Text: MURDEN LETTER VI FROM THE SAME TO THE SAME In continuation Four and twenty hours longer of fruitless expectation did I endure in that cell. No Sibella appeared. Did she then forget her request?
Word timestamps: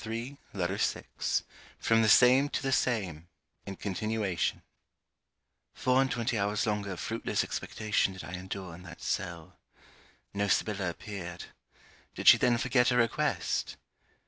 MURDEN 0.03 0.39
LETTER 0.53 0.77
VI 0.77 1.03
FROM 1.77 2.01
THE 2.01 2.09
SAME 2.09 2.49
TO 2.49 2.63
THE 2.63 2.71
SAME 2.71 3.27
In 3.67 3.75
continuation 3.75 4.63
Four 5.75 6.01
and 6.01 6.09
twenty 6.09 6.39
hours 6.39 6.65
longer 6.65 6.93
of 6.93 6.99
fruitless 6.99 7.43
expectation 7.43 8.13
did 8.13 8.23
I 8.23 8.31
endure 8.33 8.73
in 8.73 8.81
that 8.81 9.03
cell. 9.03 9.59
No 10.33 10.47
Sibella 10.47 10.89
appeared. 10.89 11.43
Did 12.15 12.27
she 12.27 12.39
then 12.39 12.57
forget 12.57 12.87
her 12.89 12.97
request? 12.97 13.77